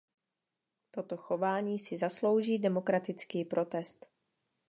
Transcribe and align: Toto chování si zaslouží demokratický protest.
Toto 0.91 1.17
chování 1.17 1.79
si 1.79 1.97
zaslouží 1.97 2.59
demokratický 2.59 3.45
protest. 3.45 4.05